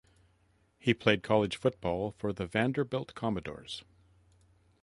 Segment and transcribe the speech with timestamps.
[0.79, 3.83] He played college football for the Vanderbilt Commodores.